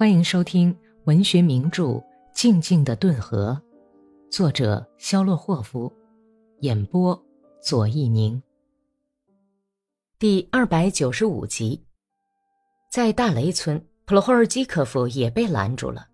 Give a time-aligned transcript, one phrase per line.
[0.00, 0.74] 欢迎收听
[1.04, 1.84] 文学名著
[2.32, 3.60] 《静静的顿河》，
[4.34, 5.92] 作者肖洛霍夫，
[6.60, 7.22] 演播
[7.62, 8.42] 左一宁。
[10.18, 11.84] 第二百九十五集，
[12.90, 16.08] 在大雷村，普罗霍尔基科夫也被拦住了。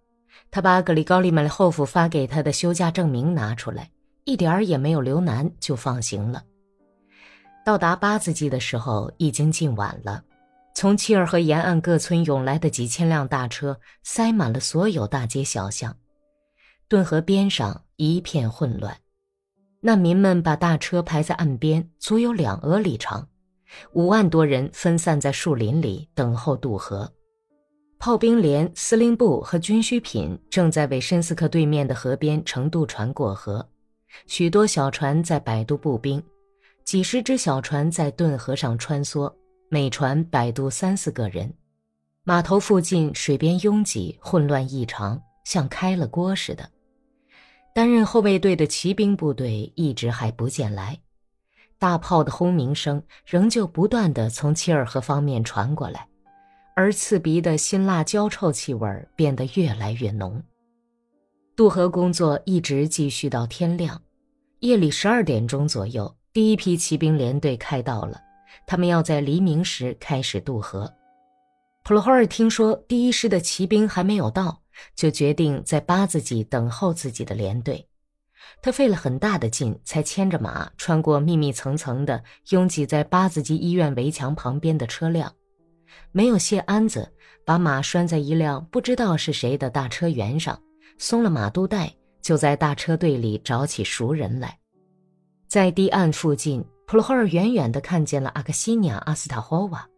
[0.51, 3.89] 他把格里高利曼后夫发给他的休假证明拿出来，
[4.25, 6.43] 一点儿也没有留难，就放行了。
[7.65, 10.25] 到达八字季的时候，已经近晚了。
[10.77, 15.97] 从契尔河沿岸各村涌来的几千辆大车，塞满了所有大街小巷。
[16.87, 18.95] 顿河边上一片混乱，
[19.81, 23.27] 难民们把大车排在岸边，足有两俄里长。
[23.95, 27.11] 五万多人分散在树林里等候渡河。
[27.99, 33.67] 炮兵连、司令部和军需品正在为申斯克对面的河边乘渡船过河。
[34.27, 36.23] 许多小船在摆渡步兵，
[36.85, 39.33] 几十只小船在顿河上穿梭。
[39.69, 41.53] 每船摆渡三四个人，
[42.23, 46.71] 码头附近水边拥挤混乱异常，像开了锅似的。
[47.75, 50.99] 担任后卫队的骑兵部队一直还不见来，
[51.79, 56.07] 大炮的轰鸣声仍旧不断的从切尔河方面传过来，
[56.75, 60.43] 而刺鼻的辛辣焦臭气味变得越来越浓。
[61.57, 64.01] 渡河工作一直继续到天亮，
[64.61, 68.23] 夜里十二点钟左右，第一批骑兵连队开到了。
[68.67, 70.93] 他们要在黎明时开始渡河。
[71.83, 74.61] 普罗霍尔听说第一师的骑兵还没有到，
[74.95, 77.87] 就决定在八字级等候自己的连队。
[78.63, 85.33] 他费了很大的劲，才牵着马穿过密密层层的拥挤在八字级医院围墙旁边的车辆，
[86.11, 87.13] 没有卸鞍子，
[87.45, 90.61] 把马拴在一辆不知道是谁的大车辕上，
[90.99, 94.59] 松了马肚带，就在大车队里找起熟人来，
[95.49, 96.65] 在堤岸附近。
[96.87, 99.89] 普罗霍尔远远地看见了阿克西尼亚·阿斯塔霍娃，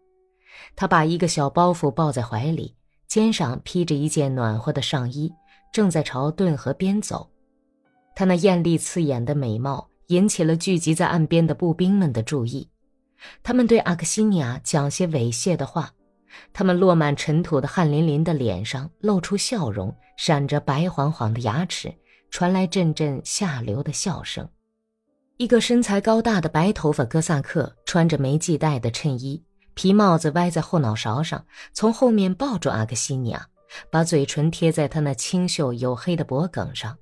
[0.75, 2.75] 他把一个小包袱抱在怀里，
[3.06, 5.31] 肩上披着一件暖和的上衣，
[5.70, 7.31] 正在朝顿河边走。
[8.16, 12.66] 他那艳丽刺眼的美貌引起了聚集在岸边的步兵们的注意，
[13.43, 15.93] 他们对阿克西尼亚讲些猥亵的话，
[16.54, 21.94] 他们落满尘土的汗淋淋的脸上露出笑容，闪着白晃晃的牙齿，
[22.31, 24.48] 传来阵阵下流的笑声。
[25.38, 29.41] 一个身材高大的白头发哥萨克，穿着没系带的衬衣，
[29.75, 33.47] 皮帽子歪在后脑勺上，从后面抱住阿克西尼亚，
[33.88, 36.98] 把嘴唇贴在他那清秀黝黑的脖颈上。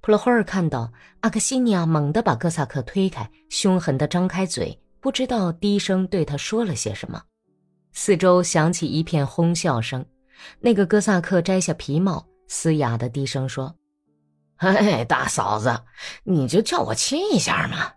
[0.00, 7.22] 普罗霍尔看到阿克西尼亚猛地把哥萨克推开，凶狠地张开嘴，不知道低声对他说了些什么。
[7.92, 10.02] 四周响起一片哄笑声。
[10.60, 13.74] 那个哥萨克摘下皮帽，嘶哑的低声说。
[14.60, 15.84] 哎，大嫂子，
[16.24, 17.94] 你就叫我亲一下嘛。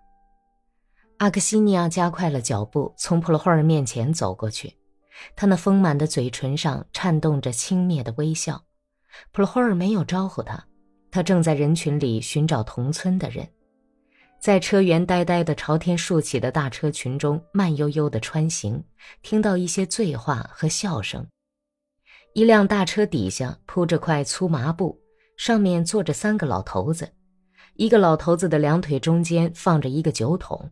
[1.17, 4.77] 阿克西尼亚加快了脚步，从普罗霍尔面前走过去，
[5.35, 8.63] 他那丰满的嘴唇上颤动着轻蔑的微笑。
[9.33, 10.65] 普罗霍尔没有招呼他，
[11.11, 13.47] 他正在人群里寻找同村的人，
[14.39, 18.81] 在车辕呆呆的朝天竖起的大车群中慢悠悠的穿行，
[19.21, 21.27] 听到一些醉话和笑声。
[22.33, 25.02] 一辆大车底下铺着块粗麻布。
[25.37, 27.09] 上面坐着三个老头子，
[27.75, 30.69] 一个老头子的两腿中间放着一个酒桶。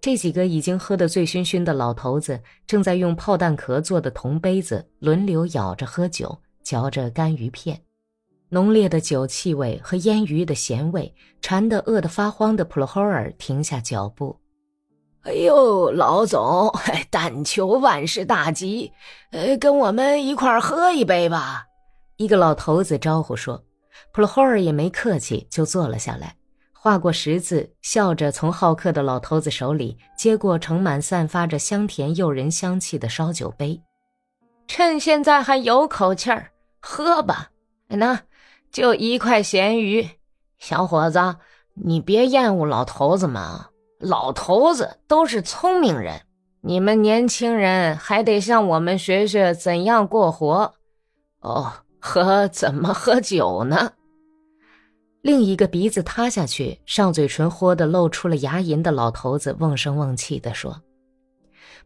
[0.00, 7.80] 这几个已经喝得醉醺醺的老头子正在用炮弹壳做的铜杯子轮流舀着喝酒，嚼着干鱼片。
[8.50, 14.38] 浓烈的酒气味和腌鱼的咸味馋得饿得发慌的普罗霍尔停下脚步。
[15.22, 16.70] 哎呦，老总，
[17.10, 18.92] 但求万事大吉，
[19.30, 21.64] 呃，跟我们一块喝一杯吧。
[22.18, 23.64] 一个老头子招呼说。
[24.12, 26.36] 普罗霍尔也没客气，就坐了下来，
[26.72, 33.80] 画过十字，笑着从好客的老头子手里接过盛满散发着香甜诱人香气的烧酒杯。
[34.66, 37.50] 趁现在还有口气儿，喝吧。
[37.88, 38.22] 那，
[38.70, 40.08] 就一块咸鱼。
[40.58, 41.36] 小伙子，
[41.74, 43.68] 你别厌恶老头子嘛，
[43.98, 46.22] 老头子都是聪明人，
[46.62, 50.74] 你们年轻人还得向我们学学怎样过活。
[51.40, 51.83] 哦。
[52.06, 53.90] 喝怎么喝酒呢？
[55.22, 60.78] 另一个鼻子塌下去、上嘴唇豁的露出了牙龈的老头子瓮声瓮气地说：“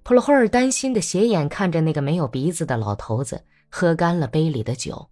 [0.03, 5.09] 普罗霍尔担心的斜眼看着那个没有鼻子的老头子，喝干了杯里的酒。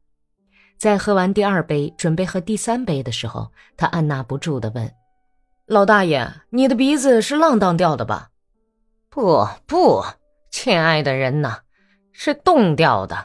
[0.76, 4.92] 在喝完第二杯、准备喝第三杯的时候，他按捺不住的问
[5.66, 8.30] ：‘老大爷，你的鼻子是浪荡掉的吧
[9.08, 10.04] ？’‘不不，
[10.50, 11.58] 亲爱的人呐，
[12.10, 13.24] 是冻掉的。’”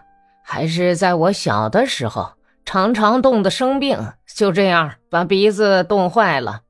[0.52, 2.34] 还是在我小的时候，
[2.66, 3.98] 常常冻得生病，
[4.36, 6.64] 就这样把鼻子冻坏了。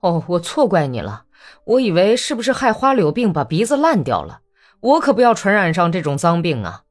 [0.00, 1.24] 哦，我错怪你了，
[1.64, 4.42] 我以为是不是害花柳病把鼻子烂掉了？
[4.80, 6.82] 我可不要传染上这种脏病啊！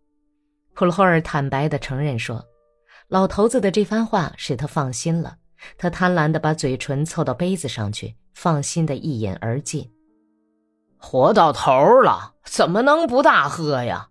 [0.74, 2.48] 普罗霍尔坦白地承认说
[3.08, 5.36] ：“老头子的这番话使他放心了。”
[5.78, 9.92] 他贪婪地把嘴唇凑到杯子上去，放心地一饮而尽。
[10.98, 14.08] 活到头了，怎么能不大喝呀？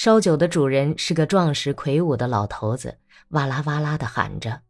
[0.00, 2.96] 烧酒的主人是个壮实魁梧的老头子，
[3.32, 4.62] 哇啦哇啦地喊着：“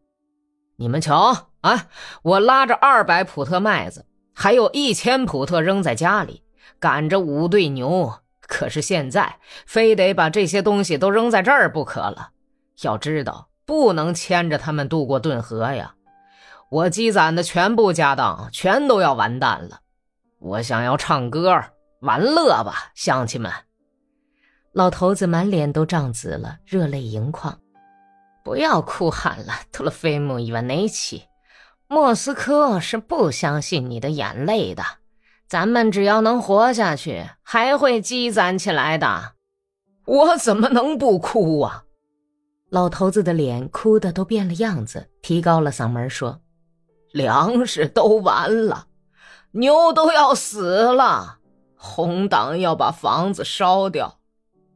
[0.74, 1.86] 你们瞧，啊，
[2.22, 6.42] 我拉着二百普特麦子，还有一千普特扔在家里，
[6.80, 8.12] 赶着五对牛。
[8.40, 9.36] 可是现在
[9.66, 12.30] 非得把这些东西都扔在这儿不可了。
[12.82, 15.94] 要知道。”不能牵着他们渡过顿河呀！
[16.70, 19.78] 我积攒的全部家当全都要完蛋了。
[20.40, 21.66] 我想要唱歌
[22.00, 23.52] 玩乐吧，乡亲们！
[24.72, 27.58] 老头子满脸都涨紫了，热泪盈眶。
[28.44, 31.24] 不要哭喊了，特洛菲姆·伊万内奇，
[31.88, 34.84] 莫斯科是不相信你的眼泪的。
[35.48, 39.32] 咱们只要能活下去，还会积攒起来的。
[40.06, 41.84] 我怎么能不哭啊？
[42.70, 46.40] 老头子的脸哭得都变了样子，提高了嗓门说
[47.10, 48.86] ：“粮食都完了，
[49.50, 51.38] 牛都要死了，
[51.74, 54.19] 红党要把房子烧掉，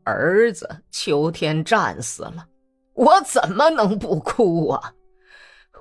[0.04, 2.46] 儿子秋天战死了，
[2.94, 4.92] 我怎么能不哭啊？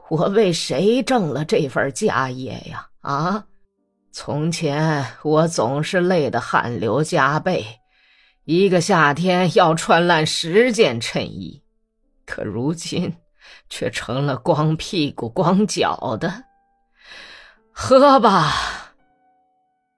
[0.10, 2.88] 我为谁挣了这份家业呀？
[3.02, 3.46] 啊！
[4.12, 7.66] 从前我总是累得汗流浃背，
[8.46, 11.62] 一个夏天要穿烂十件衬衣。”
[12.25, 13.14] 可如今，
[13.70, 16.46] 却成了光屁股光脚的。
[17.72, 18.54] 喝吧。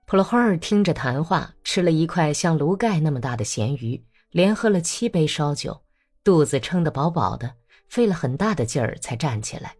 [0.05, 4.01] 普罗霍尔听着谈话，吃了一块像炉盖那么大的咸鱼，
[4.35, 5.81] 连喝了七杯烧酒，
[6.21, 7.53] 肚子撑得饱饱的，
[7.87, 9.73] 费了很大的劲儿才站起来。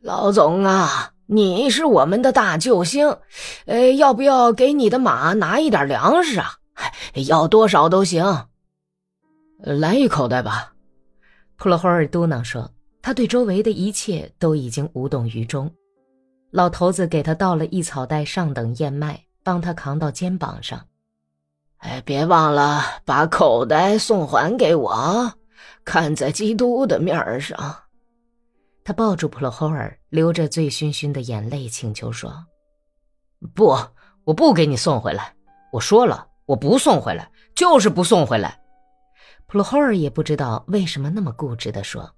[0.00, 3.18] 老总啊，你是我们的大救星，
[3.66, 6.54] 呃，要不要给你的马拿一点粮食啊？
[7.28, 8.48] 要多少都行。
[9.58, 10.74] 来一口袋吧。
[11.54, 12.68] 普罗霍尔嘟囔说
[13.00, 15.72] ：“他对周围的一切都已经无动于衷。”
[16.50, 20.84] 老头子给他倒了一草袋上等燕麦，帮他扛到肩膀上。
[21.82, 25.32] “哎，别忘了把口袋送还给我，
[25.84, 27.76] 看在基督的面上。”
[28.84, 32.46] 他抱住普罗霍尔，流着醉醺醺的眼泪，请求说
[33.52, 33.76] ：“不，
[34.24, 35.34] 我不给你送回来。
[35.72, 38.60] 我说了，我不送回来，就是不送回来。”
[39.48, 42.14] 普罗霍尔也不知道为什么那么固执地说，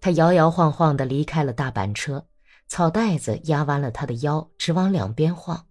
[0.00, 2.26] 他摇摇晃晃地离开了大板车，
[2.66, 5.66] 草袋子压弯了他的腰，直往两边晃。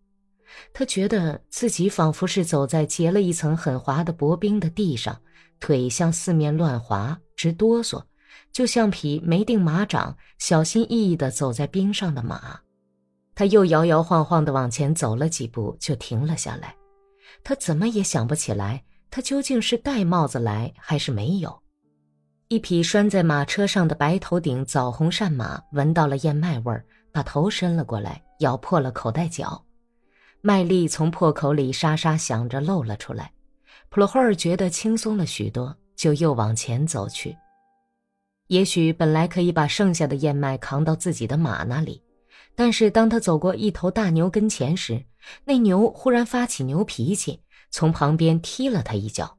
[0.73, 5.19] 他觉得自己仿佛是走在结了一层很滑的薄冰的地上，
[5.59, 8.03] 腿向四面乱滑，直哆嗦，
[8.51, 12.59] 就像匹没定马掌、小心翼翼地走在冰上的马。
[13.33, 16.75] 他又摇摇晃晃地往前走了几步，就停了下来。
[17.43, 18.83] 他怎么也想不起来。
[19.13, 21.61] 他究竟是戴帽子来还是没有？
[22.47, 29.61] 一匹拴在马车上的白头顶枣红善马闻到了燕麦味儿，把头伸了过来，咬破了口袋角，
[30.41, 33.31] 麦粒从破口里沙沙响着漏了出来。
[33.89, 37.37] 普罗霍尔觉得轻松了许多，就又往前走去。
[38.47, 42.01] 也许本来可以把剩下的燕麦扛到自己的马那里，
[42.55, 45.05] 但是当他走过一头大牛跟前时，
[45.45, 47.41] 那牛忽然发起牛脾气。
[47.73, 49.37] 从旁边踢了他一脚，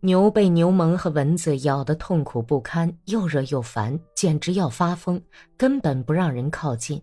[0.00, 5.22] 牛被牛虻和蚊子咬得痛苦不堪，又热又烦，简直要发疯，
[5.56, 7.00] 根本不让人靠近。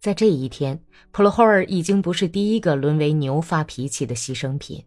[0.00, 4.84] 在这一天，普罗霍尔已经不是第一个沦为牛发脾气的牺牲品，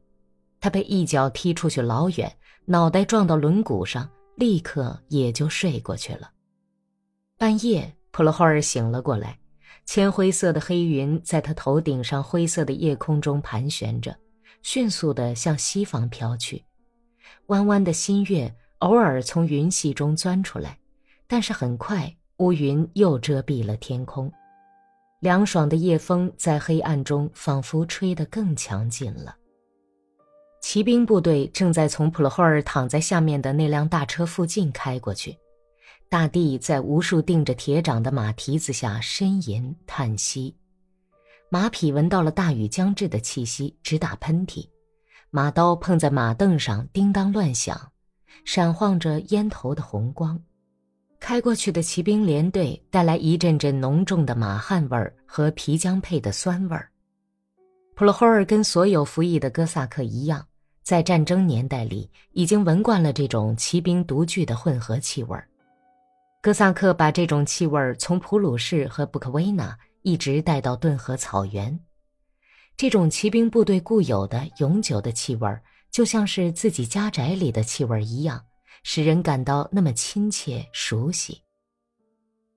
[0.59, 2.31] 他被一脚踢出去老远，
[2.65, 6.31] 脑袋撞到轮毂上，立刻也就睡过去了。
[7.37, 9.39] 半夜，普罗霍尔醒了过来，
[9.85, 14.15] 铅灰色的黑云在他头顶上灰色的夜空中盘旋着。
[14.61, 16.65] 迅速地向西方飘去，
[17.45, 20.77] 弯弯的新月偶尔从云隙中钻出来，
[21.27, 24.29] 但是很快乌云又遮蔽了天空。
[25.19, 29.35] 凉爽的夜风在黑暗中仿佛吹得更强劲了。
[30.61, 35.37] 骑兵部队正在从普罗霍尔躺在下面的那辆大车附近开过去，
[36.09, 40.55] 大地在无数钉着铁掌的马蹄子下呻吟叹息。
[41.49, 44.69] 马匹闻到了大雨将至的气息，直打喷嚏；
[45.31, 47.91] 马刀碰在马凳上，叮当乱响，
[48.45, 50.39] 闪晃着烟头的红光。
[51.19, 56.89] 开过去的骑兵连队带来一阵阵浓重的马汗味儿和皮浆配的酸味儿。
[57.95, 60.45] 普罗霍尔跟所有服役的哥萨克一样，
[60.83, 65.47] 在战争年代里已经闻惯了这种骑兵独具的混合气味儿。
[66.41, 69.77] 哥萨克把这种气味儿从普鲁士和布克维纳。
[70.01, 71.77] 一直带到顿河草原，
[72.77, 75.61] 这种骑兵部队固有的、永久的气味儿
[75.91, 78.41] 就像是自己家宅里的气味儿一样，
[78.83, 81.41] 使人感到那么亲切熟悉。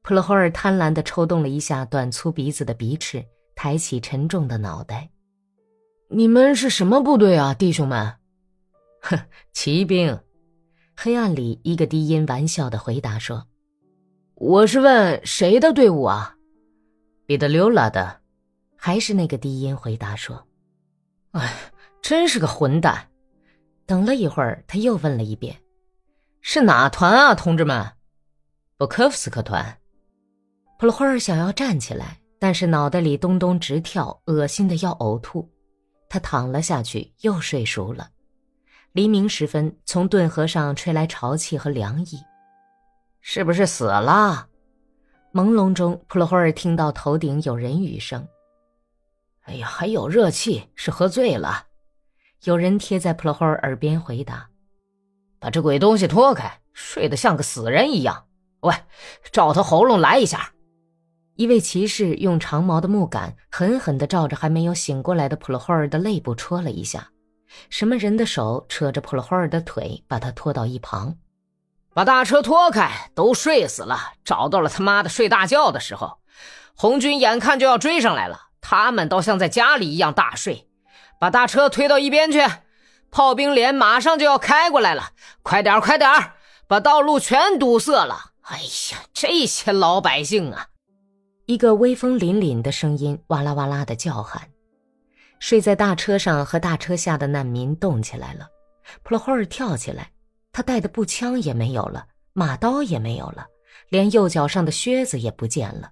[0.03, 3.25] 普罗霍尔贪婪地抽动了一下短粗鼻子的鼻翅，
[3.55, 5.11] 抬起沉重的脑袋
[6.11, 8.17] ：“你们是什么部队啊，弟兄们
[9.03, 9.19] ？”“哼，
[9.53, 10.19] 骑兵。”
[10.97, 13.47] 黑暗里一个低音玩笑的回答说
[14.35, 16.37] ：“我是问谁的队伍啊
[17.27, 18.21] ？”“彼得溜拉的。”
[18.77, 20.49] 还是那个低音回答说
[21.31, 21.55] ：“哎，
[22.03, 23.09] 真是个混蛋。”
[23.87, 25.57] 等了一会儿，他又问了一遍
[26.43, 27.93] ：“是哪团啊，同志们
[28.77, 29.79] ？”“布科夫斯克团。”
[30.79, 35.49] 普罗霍尔想要站起来，但是脑袋里咚咚直跳，恶心的要呕吐。
[36.09, 38.11] 他躺了下去，又睡熟了。
[38.91, 42.21] 黎明时分，从顿河上吹来潮气和凉意。
[43.21, 44.49] 是不是死了？
[45.33, 48.29] 朦胧中，普罗霍尔听到头顶有人语声。
[49.45, 51.69] 哎呀，还有热气，是喝醉了。
[52.43, 54.51] 有人贴在普罗霍尔耳边回答
[55.43, 58.27] ：“把这鬼东西拖开，睡得像个死人一样。
[58.61, 58.73] 喂，
[59.33, 60.53] 照他喉咙来一下。”
[61.35, 67.09] 一位骑士用长矛的木杆狠狠地照着还没有醒过来的普罗霍尔的肋部戳了一下。
[67.71, 71.17] 什么人的手扯着普罗霍尔的腿，把他拖到一旁，
[71.93, 73.99] 把大车拖开，都睡死了。
[74.25, 76.19] 找到了他妈的睡大觉的时候，
[76.77, 78.39] 红军眼看就要追上来了。
[78.61, 80.69] 他们倒像在家里一样大睡，
[81.19, 82.39] 把大车推到一边去，
[83.13, 85.11] 炮兵连马上就要开过来了，
[85.43, 86.11] 快点快点
[86.67, 88.33] 把道路全堵塞了！
[88.41, 90.69] 哎呀，这些老百姓啊！
[91.45, 94.49] 一个威风凛凛的声音哇啦哇啦的叫喊。
[95.39, 98.49] 睡在大车上和大车下的难民动起来了。
[99.03, 100.11] 普罗霍尔跳起来，
[100.51, 103.47] 他带的步枪也没有了，马刀也没有了，
[103.91, 105.91] 连右脚上的靴子也不见了。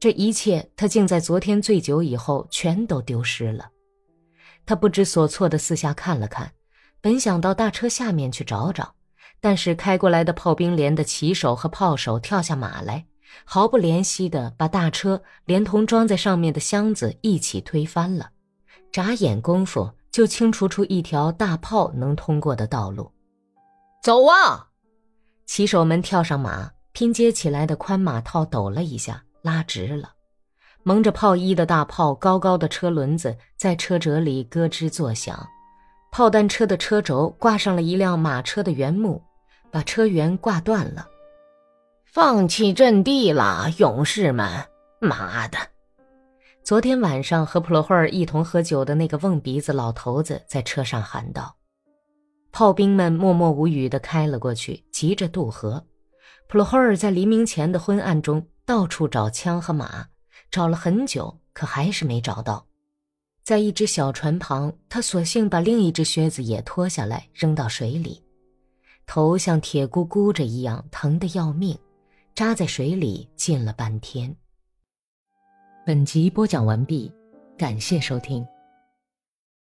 [0.00, 3.68] 这一切，他竟在昨天醉酒以后全都丢失了。
[4.68, 6.52] 他不知所措地四下看了看，
[7.00, 8.94] 本想到大车下面去找找，
[9.40, 13.06] 但是开过来的炮兵连的骑手和炮手跳下马来，
[13.44, 18.28] 毫不怜惜地把大车连同装在上面的箱子一起推翻了。
[18.92, 23.10] 眨眼功夫，就清除出一条大炮能通过的道路。
[24.02, 24.68] 走啊！
[25.46, 29.24] 骑手们跳上马，拼接起来的宽马套抖了一下。
[29.40, 30.10] 拉直了，
[30.82, 35.46] 蒙着炮衣的大炮高高的车轮子在车辙里咯吱作响，
[36.10, 39.22] 炮弹车的车轴挂上了一辆马车的原木，
[39.70, 41.06] 把车辕挂断了。
[42.06, 44.48] 放弃阵地了，勇士们！
[45.00, 45.58] 妈的！
[46.64, 51.54] 昨天晚上和普罗霍尔一同喝酒的那个瓮鼻子老头子在车上喊道。
[52.50, 55.84] 炮兵们默默无语地开了过去，急着渡河。
[56.48, 58.46] 普罗霍尔在黎明前的昏暗中。
[58.68, 60.04] 到处找枪和马，
[60.50, 62.66] 找了很久，可还是没找到。
[63.42, 68.22] 在一只小船旁，他索性把另一只靴子也脱下来扔到水里，
[69.06, 71.78] 头像铁箍箍着一样疼得要命，
[72.34, 74.36] 扎在水里浸了半天。
[75.86, 77.10] 本集播讲完毕，
[77.56, 78.46] 感谢收听。